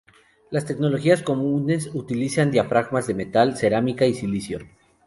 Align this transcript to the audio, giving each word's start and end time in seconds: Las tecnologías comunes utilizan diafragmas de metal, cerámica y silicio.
Las 0.49 0.65
tecnologías 0.65 1.21
comunes 1.21 1.91
utilizan 1.93 2.49
diafragmas 2.49 3.05
de 3.05 3.13
metal, 3.13 3.55
cerámica 3.55 4.07
y 4.07 4.15
silicio. 4.15 4.61